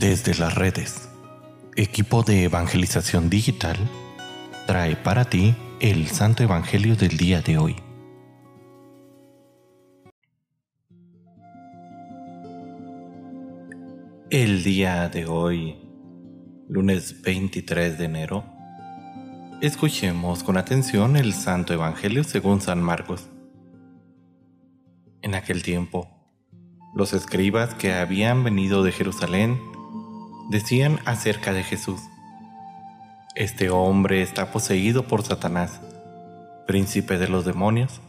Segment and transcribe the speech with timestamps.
[0.00, 1.10] Desde las redes,
[1.76, 3.76] equipo de evangelización digital
[4.66, 7.76] trae para ti el Santo Evangelio del día de hoy.
[14.30, 15.76] El día de hoy,
[16.66, 18.44] lunes 23 de enero,
[19.60, 23.28] escuchemos con atención el Santo Evangelio según San Marcos.
[25.20, 26.08] En aquel tiempo,
[26.94, 29.69] los escribas que habían venido de Jerusalén
[30.50, 32.00] decían acerca de Jesús,
[33.36, 35.80] Este hombre está poseído por Satanás,
[36.66, 38.00] príncipe de los demonios,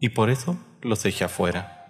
[0.00, 1.86] y por eso los echa fuera.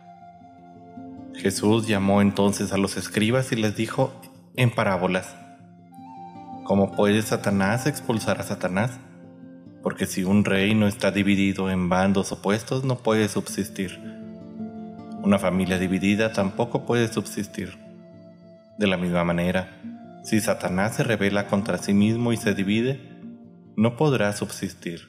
[1.34, 4.12] Jesús llamó entonces a los escribas y les dijo
[4.56, 5.34] en parábolas,
[6.65, 8.91] ¿Cómo puede Satanás expulsar a Satanás?
[9.82, 13.98] Porque si un rey no está dividido en bandos opuestos, no puede subsistir.
[15.23, 17.88] Una familia dividida tampoco puede subsistir.
[18.78, 19.82] De la misma manera,
[20.23, 23.01] si Satanás se revela contra sí mismo y se divide,
[23.76, 25.09] no podrá subsistir,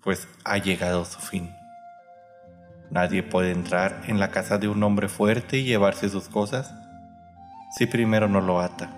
[0.00, 1.50] pues ha llegado su fin.
[2.88, 6.72] Nadie puede entrar en la casa de un hombre fuerte y llevarse sus cosas
[7.76, 8.96] si primero no lo ata.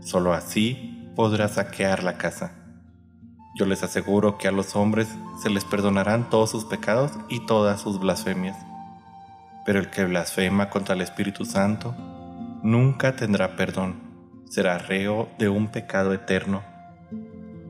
[0.00, 2.52] Solo así podrá saquear la casa.
[3.58, 5.08] Yo les aseguro que a los hombres
[5.42, 8.56] se les perdonarán todos sus pecados y todas sus blasfemias.
[9.66, 11.94] Pero el que blasfema contra el Espíritu Santo
[12.62, 13.96] nunca tendrá perdón,
[14.48, 16.62] será reo de un pecado eterno.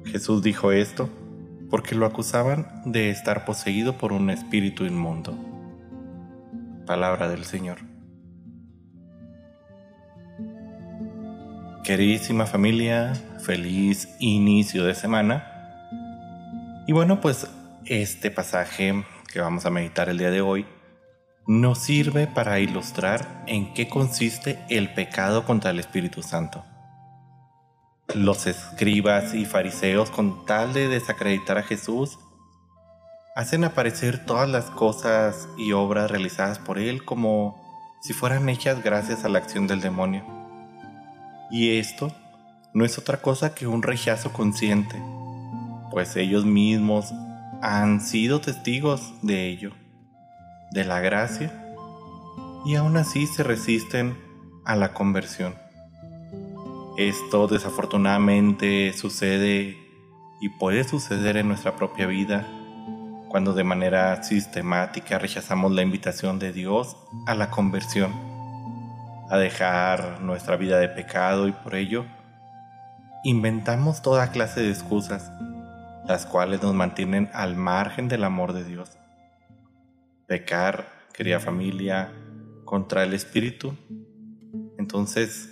[0.05, 1.09] Jesús dijo esto
[1.71, 5.37] porque lo acusaban de estar poseído por un espíritu inmundo.
[6.87, 7.79] Palabra del Señor.
[11.85, 15.45] Queridísima familia, feliz inicio de semana.
[16.87, 17.47] Y bueno, pues
[17.85, 20.67] este pasaje que vamos a meditar el día de hoy
[21.49, 26.63] nos sirve para ilustrar en qué consiste el pecado contra el Espíritu Santo.
[28.15, 32.19] Los escribas y fariseos, con tal de desacreditar a Jesús,
[33.35, 39.25] hacen aparecer todas las cosas y obras realizadas por Él como si fueran hechas gracias
[39.25, 40.27] a la acción del demonio.
[41.51, 42.13] Y esto
[42.75, 45.03] no es otra cosa que un rechazo consciente,
[45.91, 47.15] pues ellos mismos
[47.63, 49.73] han sido testigos de ello
[50.73, 51.53] de la gracia
[52.65, 54.17] y aún así se resisten
[54.65, 55.55] a la conversión.
[56.97, 59.77] Esto desafortunadamente sucede
[60.41, 62.47] y puede suceder en nuestra propia vida
[63.29, 66.97] cuando de manera sistemática rechazamos la invitación de Dios
[67.27, 68.13] a la conversión,
[69.31, 72.05] a dejar nuestra vida de pecado y por ello
[73.25, 75.31] inventamos toda clase de excusas,
[76.07, 78.99] las cuales nos mantienen al margen del amor de Dios.
[80.29, 82.13] Pecar, querida familia,
[82.67, 83.75] contra el Espíritu,
[84.77, 85.49] entonces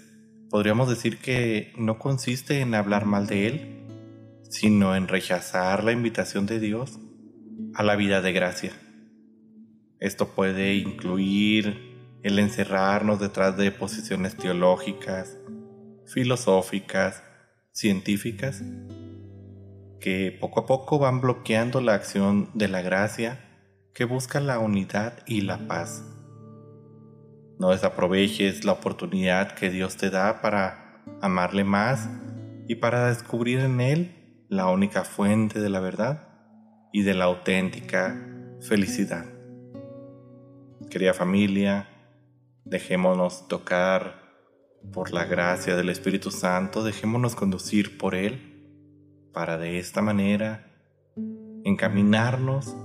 [0.50, 3.86] podríamos decir que no consiste en hablar mal de Él,
[4.50, 6.98] sino en rechazar la invitación de Dios
[7.74, 8.72] a la vida de gracia.
[9.98, 15.38] Esto puede incluir el encerrarnos detrás de posiciones teológicas,
[16.06, 17.22] filosóficas,
[17.72, 18.62] científicas,
[20.00, 23.45] que poco a poco van bloqueando la acción de la gracia
[23.96, 26.04] que busca la unidad y la paz.
[27.58, 32.06] No desaproveches la oportunidad que Dios te da para amarle más
[32.68, 36.28] y para descubrir en Él la única fuente de la verdad
[36.92, 38.22] y de la auténtica
[38.60, 39.24] felicidad.
[40.90, 41.88] Querida familia,
[42.66, 44.26] dejémonos tocar
[44.92, 50.66] por la gracia del Espíritu Santo, dejémonos conducir por Él para de esta manera
[51.64, 52.76] encaminarnos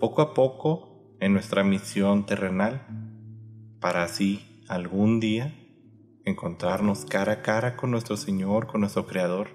[0.00, 0.88] poco a poco
[1.20, 2.86] en nuestra misión terrenal,
[3.80, 5.54] para así algún día
[6.24, 9.50] encontrarnos cara a cara con nuestro Señor, con nuestro Creador,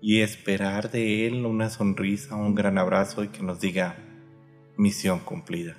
[0.00, 3.96] y esperar de Él una sonrisa, un gran abrazo y que nos diga,
[4.76, 5.76] misión cumplida.